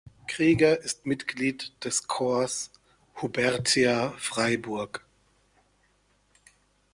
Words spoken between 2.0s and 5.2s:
Corps Hubertia Freiburg.